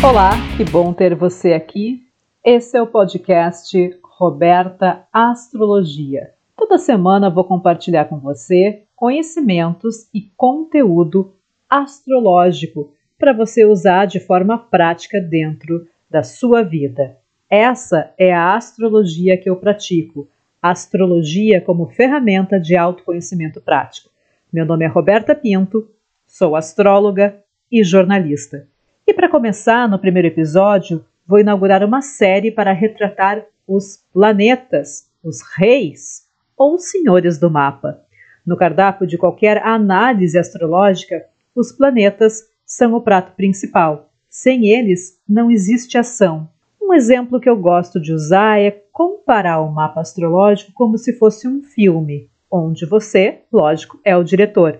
Olá, 0.00 0.30
que 0.56 0.64
bom 0.64 0.92
ter 0.92 1.12
você 1.16 1.52
aqui. 1.52 2.04
Esse 2.44 2.78
é 2.78 2.80
o 2.80 2.86
podcast 2.86 3.76
Roberta 4.04 5.04
Astrologia. 5.12 6.30
Toda 6.56 6.78
semana 6.78 7.28
vou 7.28 7.42
compartilhar 7.42 8.04
com 8.04 8.16
você 8.16 8.84
conhecimentos 8.94 10.08
e 10.14 10.30
conteúdo 10.36 11.34
astrológico 11.68 12.92
para 13.18 13.32
você 13.32 13.66
usar 13.66 14.06
de 14.06 14.20
forma 14.20 14.56
prática 14.56 15.20
dentro 15.20 15.88
da 16.08 16.22
sua 16.22 16.62
vida. 16.62 17.16
Essa 17.50 18.14
é 18.16 18.32
a 18.32 18.54
astrologia 18.54 19.36
que 19.36 19.50
eu 19.50 19.56
pratico, 19.56 20.28
astrologia 20.62 21.60
como 21.60 21.88
ferramenta 21.88 22.60
de 22.60 22.76
autoconhecimento 22.76 23.60
prático. 23.60 24.10
Meu 24.52 24.64
nome 24.64 24.84
é 24.84 24.88
Roberta 24.88 25.34
Pinto, 25.34 25.90
sou 26.24 26.54
astróloga 26.54 27.42
e 27.70 27.82
jornalista. 27.82 28.68
E 29.08 29.14
para 29.14 29.30
começar, 29.30 29.88
no 29.88 29.98
primeiro 29.98 30.28
episódio, 30.28 31.02
vou 31.26 31.40
inaugurar 31.40 31.82
uma 31.82 32.02
série 32.02 32.50
para 32.50 32.74
retratar 32.74 33.42
os 33.66 34.04
planetas, 34.12 35.08
os 35.24 35.40
reis 35.56 36.26
ou 36.54 36.74
os 36.74 36.90
senhores 36.90 37.38
do 37.38 37.50
mapa. 37.50 38.02
No 38.44 38.54
cardápio 38.54 39.06
de 39.06 39.16
qualquer 39.16 39.66
análise 39.66 40.38
astrológica, 40.38 41.24
os 41.56 41.72
planetas 41.72 42.42
são 42.66 42.92
o 42.92 43.00
prato 43.00 43.34
principal. 43.34 44.10
Sem 44.28 44.68
eles, 44.68 45.18
não 45.26 45.50
existe 45.50 45.96
ação. 45.96 46.46
Um 46.78 46.92
exemplo 46.92 47.40
que 47.40 47.48
eu 47.48 47.56
gosto 47.56 47.98
de 47.98 48.12
usar 48.12 48.60
é 48.60 48.70
comparar 48.92 49.62
o 49.62 49.72
mapa 49.72 50.02
astrológico 50.02 50.72
como 50.74 50.98
se 50.98 51.14
fosse 51.14 51.48
um 51.48 51.62
filme, 51.62 52.28
onde 52.50 52.84
você, 52.84 53.38
lógico, 53.50 53.98
é 54.04 54.14
o 54.14 54.22
diretor. 54.22 54.78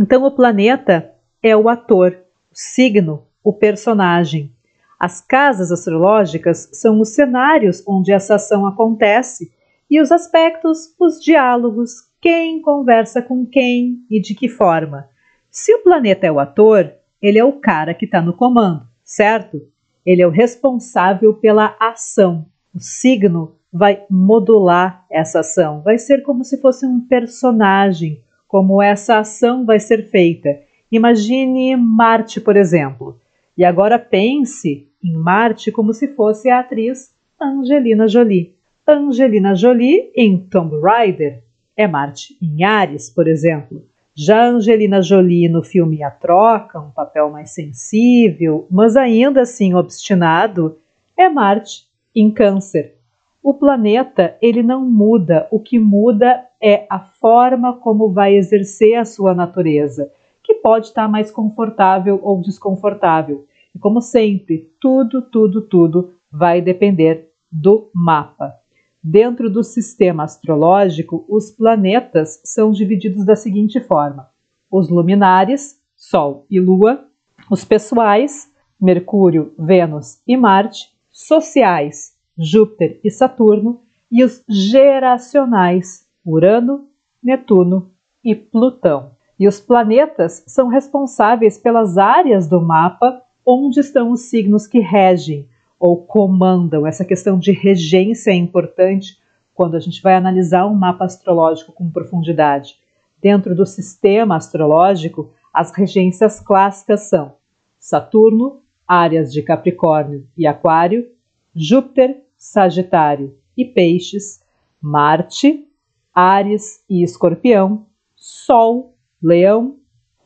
Então, 0.00 0.24
o 0.24 0.32
planeta 0.32 1.12
é 1.40 1.56
o 1.56 1.68
ator, 1.68 2.18
o 2.50 2.54
signo 2.54 3.27
o 3.42 3.52
personagem. 3.52 4.52
As 4.98 5.20
casas 5.20 5.70
astrológicas 5.70 6.68
são 6.72 7.00
os 7.00 7.10
cenários 7.10 7.82
onde 7.86 8.12
essa 8.12 8.34
ação 8.34 8.66
acontece 8.66 9.52
e 9.90 10.00
os 10.00 10.10
aspectos, 10.10 10.94
os 10.98 11.22
diálogos, 11.22 12.08
quem 12.20 12.60
conversa 12.60 13.22
com 13.22 13.46
quem 13.46 14.04
e 14.10 14.20
de 14.20 14.34
que 14.34 14.48
forma. 14.48 15.08
Se 15.50 15.72
o 15.74 15.82
planeta 15.82 16.26
é 16.26 16.32
o 16.32 16.40
ator, 16.40 16.92
ele 17.22 17.38
é 17.38 17.44
o 17.44 17.54
cara 17.54 17.94
que 17.94 18.04
está 18.04 18.20
no 18.20 18.32
comando, 18.32 18.86
certo? 19.04 19.62
Ele 20.04 20.20
é 20.20 20.26
o 20.26 20.30
responsável 20.30 21.34
pela 21.34 21.76
ação. 21.78 22.46
O 22.74 22.80
signo 22.80 23.56
vai 23.72 24.04
modular 24.10 25.04
essa 25.10 25.40
ação, 25.40 25.82
vai 25.82 25.98
ser 25.98 26.22
como 26.22 26.44
se 26.44 26.60
fosse 26.60 26.86
um 26.86 27.00
personagem, 27.00 28.22
como 28.46 28.82
essa 28.82 29.18
ação 29.18 29.64
vai 29.64 29.78
ser 29.78 30.08
feita. 30.10 30.48
Imagine 30.90 31.76
Marte, 31.76 32.40
por 32.40 32.56
exemplo. 32.56 33.18
E 33.58 33.64
agora 33.64 33.98
pense 33.98 34.88
em 35.02 35.16
Marte 35.16 35.72
como 35.72 35.92
se 35.92 36.14
fosse 36.14 36.48
a 36.48 36.60
atriz 36.60 37.12
Angelina 37.42 38.06
Jolie. 38.06 38.54
Angelina 38.86 39.52
Jolie 39.56 40.12
em 40.14 40.38
Tomb 40.38 40.80
Raider 40.80 41.42
é 41.76 41.88
Marte 41.88 42.38
em 42.40 42.62
Ares, 42.62 43.10
por 43.10 43.26
exemplo. 43.26 43.84
Já 44.14 44.46
Angelina 44.46 45.02
Jolie 45.02 45.48
no 45.48 45.64
filme 45.64 46.04
A 46.04 46.10
Troca, 46.10 46.78
um 46.78 46.92
papel 46.92 47.30
mais 47.30 47.50
sensível, 47.50 48.64
mas 48.70 48.96
ainda 48.96 49.40
assim 49.42 49.74
obstinado, 49.74 50.78
é 51.16 51.28
Marte 51.28 51.88
em 52.14 52.30
Câncer. 52.30 52.94
O 53.42 53.52
planeta, 53.54 54.36
ele 54.40 54.62
não 54.62 54.88
muda, 54.88 55.48
o 55.50 55.58
que 55.58 55.80
muda 55.80 56.44
é 56.62 56.86
a 56.88 57.00
forma 57.00 57.72
como 57.72 58.12
vai 58.12 58.36
exercer 58.36 58.94
a 58.94 59.04
sua 59.04 59.34
natureza, 59.34 60.12
que 60.44 60.54
pode 60.54 60.86
estar 60.86 61.08
mais 61.08 61.30
confortável 61.30 62.20
ou 62.22 62.40
desconfortável. 62.40 63.47
E 63.78 63.80
como 63.80 64.00
sempre, 64.00 64.74
tudo, 64.80 65.22
tudo, 65.22 65.62
tudo 65.62 66.14
vai 66.32 66.60
depender 66.60 67.30
do 67.50 67.88
mapa. 67.94 68.52
Dentro 69.00 69.48
do 69.48 69.62
sistema 69.62 70.24
astrológico, 70.24 71.24
os 71.28 71.52
planetas 71.52 72.40
são 72.44 72.72
divididos 72.72 73.24
da 73.24 73.36
seguinte 73.36 73.80
forma: 73.80 74.30
os 74.68 74.90
luminares, 74.90 75.80
Sol 75.94 76.44
e 76.50 76.58
Lua, 76.58 77.06
os 77.48 77.64
pessoais, 77.64 78.52
Mercúrio, 78.80 79.54
Vênus 79.56 80.20
e 80.26 80.36
Marte, 80.36 80.92
sociais, 81.08 82.16
Júpiter 82.36 82.98
e 83.04 83.12
Saturno, 83.12 83.82
e 84.10 84.24
os 84.24 84.44
geracionais, 84.48 86.04
Urano, 86.26 86.88
Netuno 87.22 87.92
e 88.24 88.34
Plutão. 88.34 89.12
E 89.38 89.46
os 89.46 89.60
planetas 89.60 90.42
são 90.48 90.66
responsáveis 90.66 91.56
pelas 91.56 91.96
áreas 91.96 92.48
do 92.48 92.60
mapa 92.60 93.22
onde 93.50 93.80
estão 93.80 94.10
os 94.10 94.20
signos 94.28 94.66
que 94.66 94.78
regem 94.78 95.48
ou 95.80 96.04
comandam. 96.04 96.86
Essa 96.86 97.02
questão 97.02 97.38
de 97.38 97.50
regência 97.50 98.30
é 98.30 98.34
importante 98.34 99.18
quando 99.54 99.74
a 99.74 99.80
gente 99.80 100.02
vai 100.02 100.14
analisar 100.14 100.66
um 100.66 100.74
mapa 100.74 101.06
astrológico 101.06 101.72
com 101.72 101.90
profundidade. 101.90 102.76
Dentro 103.18 103.54
do 103.54 103.64
sistema 103.64 104.36
astrológico, 104.36 105.32
as 105.50 105.74
regências 105.74 106.40
clássicas 106.40 107.08
são 107.08 107.36
Saturno, 107.78 108.60
áreas 108.86 109.32
de 109.32 109.40
Capricórnio 109.40 110.26
e 110.36 110.46
Aquário, 110.46 111.08
Júpiter, 111.56 112.22
Sagitário 112.36 113.34
e 113.56 113.64
Peixes, 113.64 114.42
Marte, 114.78 115.66
Ares 116.14 116.84
e 116.88 117.02
Escorpião, 117.02 117.86
Sol, 118.14 118.94
Leão, 119.22 119.76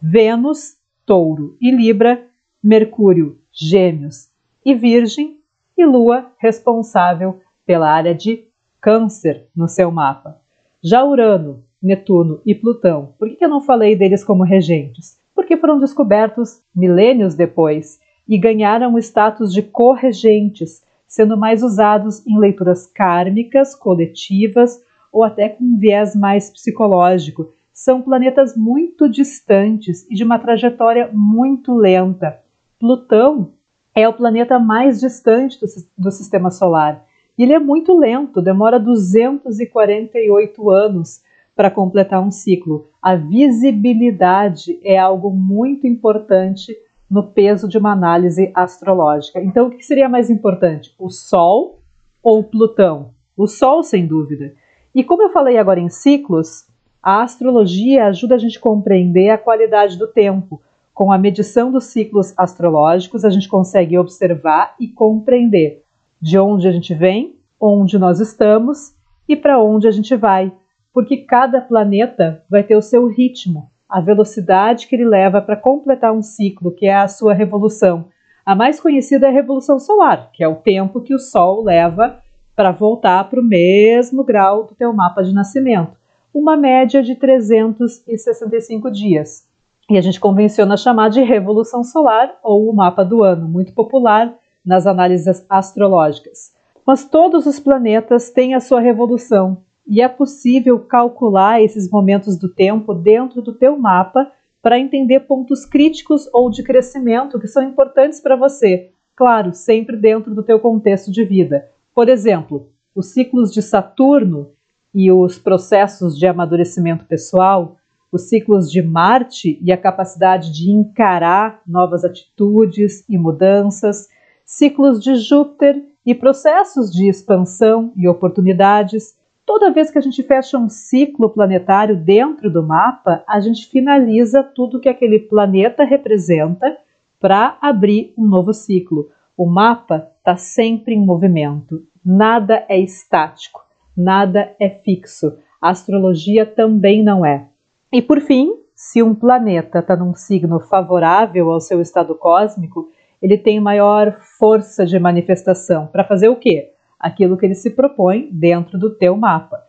Vênus, 0.02 0.76
Touro 1.06 1.56
e 1.60 1.70
Libra 1.70 2.31
Mercúrio, 2.64 3.38
Gêmeos 3.50 4.28
e 4.64 4.72
Virgem, 4.72 5.40
e 5.76 5.84
Lua, 5.84 6.30
responsável 6.38 7.40
pela 7.66 7.90
área 7.90 8.14
de 8.14 8.44
Câncer 8.80 9.48
no 9.54 9.66
seu 9.66 9.90
mapa. 9.90 10.40
Já 10.80 11.04
Urano, 11.04 11.64
Netuno 11.82 12.40
e 12.46 12.54
Plutão, 12.54 13.14
por 13.18 13.28
que 13.28 13.44
eu 13.44 13.48
não 13.48 13.60
falei 13.60 13.96
deles 13.96 14.22
como 14.22 14.44
regentes? 14.44 15.18
Porque 15.34 15.56
foram 15.56 15.80
descobertos 15.80 16.60
milênios 16.72 17.34
depois 17.34 17.98
e 18.28 18.38
ganharam 18.38 18.94
o 18.94 18.98
status 19.00 19.52
de 19.52 19.62
corregentes, 19.62 20.84
sendo 21.08 21.36
mais 21.36 21.64
usados 21.64 22.24
em 22.24 22.38
leituras 22.38 22.86
kármicas, 22.86 23.74
coletivas 23.74 24.80
ou 25.10 25.24
até 25.24 25.48
com 25.48 25.64
um 25.64 25.76
viés 25.76 26.14
mais 26.14 26.48
psicológico. 26.48 27.50
São 27.72 28.00
planetas 28.00 28.56
muito 28.56 29.08
distantes 29.08 30.08
e 30.08 30.14
de 30.14 30.22
uma 30.22 30.38
trajetória 30.38 31.10
muito 31.12 31.74
lenta 31.74 32.40
Plutão 32.82 33.52
é 33.94 34.08
o 34.08 34.12
planeta 34.12 34.58
mais 34.58 34.98
distante 34.98 35.56
do, 35.60 35.66
do 35.96 36.10
sistema 36.10 36.50
solar. 36.50 37.04
E 37.38 37.44
ele 37.44 37.52
é 37.52 37.60
muito 37.60 37.96
lento, 37.96 38.42
demora 38.42 38.80
248 38.80 40.68
anos 40.68 41.22
para 41.54 41.70
completar 41.70 42.20
um 42.20 42.32
ciclo. 42.32 42.84
A 43.00 43.14
visibilidade 43.14 44.80
é 44.82 44.98
algo 44.98 45.30
muito 45.30 45.86
importante 45.86 46.76
no 47.08 47.22
peso 47.28 47.68
de 47.68 47.78
uma 47.78 47.92
análise 47.92 48.50
astrológica. 48.52 49.40
Então, 49.40 49.68
o 49.68 49.70
que 49.70 49.86
seria 49.86 50.08
mais 50.08 50.28
importante? 50.28 50.92
O 50.98 51.08
Sol 51.08 51.78
ou 52.20 52.42
Plutão? 52.42 53.10
O 53.36 53.46
Sol, 53.46 53.84
sem 53.84 54.08
dúvida. 54.08 54.54
E 54.92 55.04
como 55.04 55.22
eu 55.22 55.30
falei 55.30 55.56
agora 55.56 55.78
em 55.78 55.88
ciclos, 55.88 56.66
a 57.00 57.22
astrologia 57.22 58.06
ajuda 58.06 58.34
a 58.34 58.38
gente 58.38 58.58
a 58.58 58.60
compreender 58.60 59.30
a 59.30 59.38
qualidade 59.38 59.96
do 59.96 60.08
tempo 60.08 60.60
com 60.94 61.10
a 61.10 61.18
medição 61.18 61.70
dos 61.70 61.84
ciclos 61.84 62.34
astrológicos, 62.36 63.24
a 63.24 63.30
gente 63.30 63.48
consegue 63.48 63.96
observar 63.98 64.74
e 64.78 64.88
compreender 64.88 65.82
de 66.20 66.38
onde 66.38 66.68
a 66.68 66.72
gente 66.72 66.94
vem, 66.94 67.36
onde 67.58 67.98
nós 67.98 68.20
estamos 68.20 68.94
e 69.28 69.34
para 69.34 69.60
onde 69.60 69.88
a 69.88 69.90
gente 69.90 70.14
vai, 70.14 70.52
porque 70.92 71.18
cada 71.18 71.60
planeta 71.60 72.44
vai 72.48 72.62
ter 72.62 72.76
o 72.76 72.82
seu 72.82 73.06
ritmo, 73.06 73.70
a 73.88 74.00
velocidade 74.00 74.86
que 74.86 74.94
ele 74.94 75.04
leva 75.04 75.40
para 75.40 75.56
completar 75.56 76.12
um 76.12 76.22
ciclo, 76.22 76.72
que 76.72 76.86
é 76.86 76.94
a 76.94 77.08
sua 77.08 77.32
revolução. 77.32 78.06
A 78.44 78.54
mais 78.54 78.80
conhecida 78.80 79.26
é 79.26 79.30
a 79.30 79.32
revolução 79.32 79.78
solar, 79.78 80.30
que 80.32 80.44
é 80.44 80.48
o 80.48 80.56
tempo 80.56 81.00
que 81.00 81.14
o 81.14 81.18
Sol 81.18 81.64
leva 81.64 82.18
para 82.54 82.70
voltar 82.70 83.24
para 83.30 83.40
o 83.40 83.44
mesmo 83.44 84.22
grau 84.22 84.64
do 84.64 84.74
teu 84.74 84.92
mapa 84.92 85.22
de 85.22 85.32
nascimento, 85.32 85.96
uma 86.34 86.56
média 86.56 87.02
de 87.02 87.14
365 87.14 88.90
dias 88.90 89.50
e 89.92 89.98
a 89.98 90.00
gente 90.00 90.18
convenciona 90.18 90.74
chamar 90.74 91.10
de 91.10 91.20
revolução 91.20 91.84
solar 91.84 92.38
ou 92.42 92.66
o 92.66 92.74
mapa 92.74 93.04
do 93.04 93.22
ano, 93.22 93.46
muito 93.46 93.74
popular 93.74 94.34
nas 94.64 94.86
análises 94.86 95.44
astrológicas. 95.50 96.54
Mas 96.86 97.04
todos 97.04 97.44
os 97.44 97.60
planetas 97.60 98.30
têm 98.30 98.54
a 98.54 98.60
sua 98.60 98.80
revolução 98.80 99.64
e 99.86 100.00
é 100.00 100.08
possível 100.08 100.78
calcular 100.80 101.60
esses 101.60 101.90
momentos 101.90 102.38
do 102.38 102.48
tempo 102.48 102.94
dentro 102.94 103.42
do 103.42 103.52
teu 103.52 103.78
mapa 103.78 104.32
para 104.62 104.78
entender 104.78 105.20
pontos 105.20 105.66
críticos 105.66 106.26
ou 106.32 106.48
de 106.48 106.62
crescimento 106.62 107.38
que 107.38 107.46
são 107.46 107.62
importantes 107.62 108.18
para 108.18 108.34
você. 108.34 108.92
Claro, 109.14 109.52
sempre 109.52 109.94
dentro 109.94 110.34
do 110.34 110.42
teu 110.42 110.58
contexto 110.58 111.12
de 111.12 111.22
vida. 111.22 111.68
Por 111.94 112.08
exemplo, 112.08 112.70
os 112.94 113.08
ciclos 113.08 113.52
de 113.52 113.60
Saturno 113.60 114.52
e 114.94 115.12
os 115.12 115.38
processos 115.38 116.18
de 116.18 116.26
amadurecimento 116.26 117.04
pessoal 117.04 117.76
os 118.12 118.28
ciclos 118.28 118.70
de 118.70 118.82
Marte 118.82 119.58
e 119.62 119.72
a 119.72 119.76
capacidade 119.76 120.52
de 120.52 120.70
encarar 120.70 121.62
novas 121.66 122.04
atitudes 122.04 123.08
e 123.08 123.16
mudanças 123.16 124.06
ciclos 124.44 125.02
de 125.02 125.14
Júpiter 125.16 125.82
e 126.04 126.14
processos 126.14 126.92
de 126.92 127.08
expansão 127.08 127.90
e 127.96 128.06
oportunidades. 128.06 129.16
Toda 129.46 129.72
vez 129.72 129.90
que 129.90 129.96
a 129.96 130.02
gente 130.02 130.22
fecha 130.22 130.58
um 130.58 130.68
ciclo 130.68 131.30
planetário 131.30 131.96
dentro 131.96 132.52
do 132.52 132.62
mapa, 132.62 133.24
a 133.26 133.40
gente 133.40 133.66
finaliza 133.66 134.42
tudo 134.42 134.78
que 134.78 134.90
aquele 134.90 135.18
planeta 135.18 135.82
representa 135.82 136.76
para 137.18 137.56
abrir 137.62 138.12
um 138.18 138.26
novo 138.26 138.52
ciclo. 138.52 139.08
O 139.34 139.46
mapa 139.46 140.10
está 140.18 140.36
sempre 140.36 140.94
em 140.94 141.04
movimento, 141.04 141.82
nada 142.04 142.66
é 142.68 142.78
estático, 142.78 143.64
nada 143.96 144.54
é 144.60 144.68
fixo. 144.68 145.38
A 145.60 145.70
astrologia 145.70 146.44
também 146.44 147.02
não 147.02 147.24
é. 147.24 147.51
E 147.92 148.00
por 148.00 148.22
fim, 148.22 148.54
se 148.74 149.02
um 149.02 149.14
planeta 149.14 149.80
está 149.80 149.94
num 149.94 150.14
signo 150.14 150.58
favorável 150.60 151.50
ao 151.50 151.60
seu 151.60 151.78
estado 151.78 152.14
cósmico, 152.14 152.88
ele 153.20 153.36
tem 153.36 153.60
maior 153.60 154.18
força 154.38 154.86
de 154.86 154.98
manifestação 154.98 155.88
para 155.88 156.02
fazer 156.02 156.30
o 156.30 156.36
quê? 156.36 156.70
Aquilo 156.98 157.36
que 157.36 157.44
ele 157.44 157.54
se 157.54 157.68
propõe 157.68 158.30
dentro 158.32 158.78
do 158.78 158.96
teu 158.96 159.14
mapa. 159.14 159.62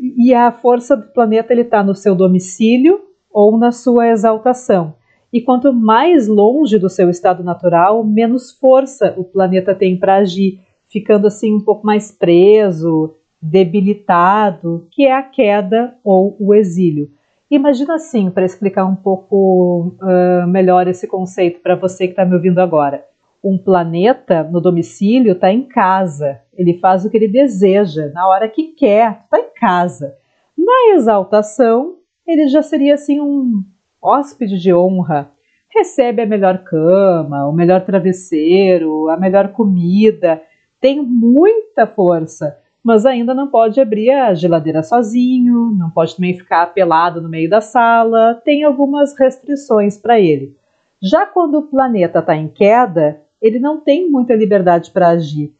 E 0.00 0.32
a 0.32 0.50
força 0.50 0.96
do 0.96 1.12
planeta 1.12 1.52
ele 1.52 1.60
está 1.60 1.84
no 1.84 1.94
seu 1.94 2.14
domicílio 2.14 3.02
ou 3.30 3.58
na 3.58 3.70
sua 3.70 4.08
exaltação. 4.08 4.94
E 5.30 5.40
quanto 5.42 5.74
mais 5.74 6.26
longe 6.26 6.78
do 6.78 6.88
seu 6.88 7.10
estado 7.10 7.44
natural, 7.44 8.02
menos 8.02 8.50
força 8.50 9.14
o 9.18 9.24
planeta 9.24 9.74
tem 9.74 9.98
para 9.98 10.16
agir, 10.16 10.62
ficando 10.88 11.26
assim 11.26 11.54
um 11.54 11.60
pouco 11.60 11.86
mais 11.86 12.10
preso, 12.10 13.14
debilitado, 13.40 14.88
que 14.90 15.04
é 15.04 15.12
a 15.12 15.22
queda 15.22 15.94
ou 16.02 16.34
o 16.40 16.54
exílio. 16.54 17.10
Imagina 17.52 17.96
assim, 17.96 18.30
para 18.30 18.46
explicar 18.46 18.86
um 18.86 18.96
pouco 18.96 19.94
uh, 20.00 20.46
melhor 20.48 20.88
esse 20.88 21.06
conceito 21.06 21.60
para 21.60 21.76
você 21.76 22.06
que 22.06 22.14
está 22.14 22.24
me 22.24 22.34
ouvindo 22.34 22.58
agora. 22.60 23.04
Um 23.44 23.58
planeta 23.58 24.42
no 24.42 24.58
domicílio 24.58 25.32
está 25.32 25.52
em 25.52 25.64
casa, 25.64 26.40
ele 26.54 26.78
faz 26.78 27.04
o 27.04 27.10
que 27.10 27.16
ele 27.18 27.28
deseja, 27.28 28.10
na 28.14 28.26
hora 28.26 28.48
que 28.48 28.68
quer, 28.68 29.18
está 29.24 29.38
em 29.38 29.50
casa. 29.54 30.14
Na 30.56 30.94
exaltação, 30.94 31.96
ele 32.26 32.48
já 32.48 32.62
seria 32.62 32.94
assim 32.94 33.20
um 33.20 33.62
hóspede 34.00 34.58
de 34.58 34.72
honra. 34.72 35.30
Recebe 35.68 36.22
a 36.22 36.26
melhor 36.26 36.64
cama, 36.64 37.46
o 37.46 37.52
melhor 37.52 37.82
travesseiro, 37.82 39.10
a 39.10 39.18
melhor 39.18 39.48
comida, 39.48 40.40
tem 40.80 41.02
muita 41.02 41.86
força 41.86 42.56
mas 42.82 43.06
ainda 43.06 43.32
não 43.32 43.46
pode 43.46 43.80
abrir 43.80 44.10
a 44.10 44.34
geladeira 44.34 44.82
sozinho, 44.82 45.70
não 45.78 45.88
pode 45.88 46.16
também 46.16 46.36
ficar 46.36 46.66
pelado 46.74 47.22
no 47.22 47.28
meio 47.28 47.48
da 47.48 47.60
sala, 47.60 48.40
tem 48.44 48.64
algumas 48.64 49.16
restrições 49.16 49.96
para 49.96 50.18
ele. 50.18 50.56
Já 51.00 51.24
quando 51.24 51.58
o 51.58 51.62
planeta 51.62 52.18
está 52.18 52.36
em 52.36 52.48
queda, 52.48 53.20
ele 53.40 53.58
não 53.58 53.80
tem 53.80 54.10
muita 54.10 54.34
liberdade 54.34 54.90
para 54.90 55.08
agir, 55.08 55.52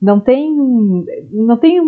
não 0.00 0.20
tem, 0.20 0.54
não 1.32 1.56
tem 1.56 1.80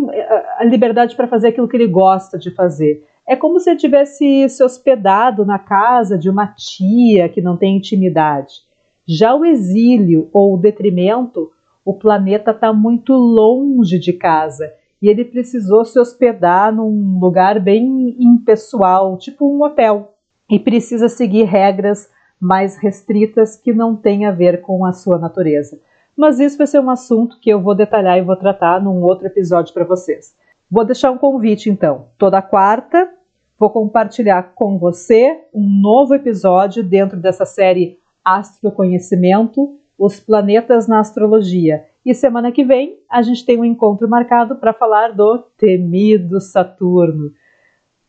a 0.58 0.64
liberdade 0.64 1.14
para 1.14 1.28
fazer 1.28 1.48
aquilo 1.48 1.68
que 1.68 1.76
ele 1.76 1.86
gosta 1.86 2.36
de 2.36 2.50
fazer. 2.50 3.06
É 3.26 3.36
como 3.36 3.60
se 3.60 3.70
ele 3.70 3.78
tivesse 3.78 4.48
se 4.48 4.64
hospedado 4.64 5.44
na 5.44 5.58
casa 5.58 6.18
de 6.18 6.28
uma 6.28 6.48
tia 6.48 7.28
que 7.28 7.40
não 7.40 7.56
tem 7.56 7.76
intimidade. 7.76 8.62
Já 9.06 9.34
o 9.34 9.44
exílio 9.44 10.28
ou 10.32 10.54
o 10.54 10.56
detrimento, 10.56 11.52
o 11.84 11.94
planeta 11.94 12.50
está 12.50 12.72
muito 12.72 13.12
longe 13.12 13.98
de 13.98 14.12
casa 14.12 14.72
e 15.00 15.08
ele 15.08 15.24
precisou 15.24 15.84
se 15.84 15.98
hospedar 15.98 16.74
num 16.74 17.18
lugar 17.18 17.58
bem 17.58 18.16
impessoal, 18.18 19.16
tipo 19.16 19.46
um 19.46 19.62
hotel, 19.62 20.14
e 20.50 20.58
precisa 20.58 21.08
seguir 21.08 21.44
regras 21.44 22.10
mais 22.40 22.76
restritas 22.76 23.56
que 23.56 23.72
não 23.72 23.96
têm 23.96 24.26
a 24.26 24.30
ver 24.30 24.62
com 24.62 24.84
a 24.84 24.92
sua 24.92 25.18
natureza. 25.18 25.80
Mas 26.16 26.40
isso 26.40 26.58
vai 26.58 26.66
ser 26.66 26.80
um 26.80 26.90
assunto 26.90 27.38
que 27.40 27.50
eu 27.50 27.60
vou 27.60 27.74
detalhar 27.74 28.18
e 28.18 28.22
vou 28.22 28.36
tratar 28.36 28.82
num 28.82 29.02
outro 29.02 29.26
episódio 29.26 29.72
para 29.72 29.84
vocês. 29.84 30.34
Vou 30.70 30.84
deixar 30.84 31.10
um 31.10 31.18
convite 31.18 31.70
então. 31.70 32.08
Toda 32.18 32.42
quarta 32.42 33.10
vou 33.58 33.68
compartilhar 33.68 34.54
com 34.54 34.78
você 34.78 35.38
um 35.52 35.68
novo 35.82 36.14
episódio 36.14 36.82
dentro 36.82 37.18
dessa 37.18 37.44
série 37.44 37.98
Astroconhecimento, 38.24 39.78
os 39.98 40.18
planetas 40.18 40.88
na 40.88 40.98
astrologia. 40.98 41.84
E 42.10 42.14
semana 42.14 42.50
que 42.50 42.64
vem 42.64 42.98
a 43.08 43.22
gente 43.22 43.46
tem 43.46 43.56
um 43.56 43.64
encontro 43.64 44.08
marcado 44.08 44.56
para 44.56 44.72
falar 44.72 45.12
do 45.12 45.38
temido 45.56 46.40
Saturno. 46.40 47.30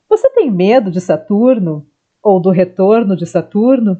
Você 0.09 0.27
tem 0.31 0.49
medo 0.49 0.89
de 0.89 0.99
Saturno? 0.99 1.85
Ou 2.19 2.39
do 2.39 2.49
retorno 2.49 3.15
de 3.15 3.27
Saturno? 3.27 3.99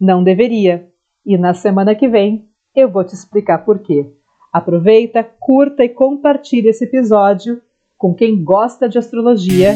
Não 0.00 0.24
deveria. 0.24 0.88
E 1.26 1.36
na 1.36 1.52
semana 1.52 1.94
que 1.94 2.08
vem 2.08 2.48
eu 2.74 2.88
vou 2.88 3.04
te 3.04 3.12
explicar 3.12 3.66
por 3.66 3.80
quê. 3.80 4.14
Aproveita, 4.50 5.22
curta 5.22 5.84
e 5.84 5.90
compartilhe 5.90 6.68
esse 6.68 6.84
episódio 6.84 7.60
com 7.98 8.14
quem 8.14 8.42
gosta 8.42 8.88
de 8.88 8.96
astrologia 8.96 9.74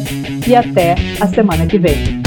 e 0.49 0.57
até 0.57 0.95
a 1.21 1.27
semana 1.27 1.67
que 1.67 1.79
vem. 1.79 2.18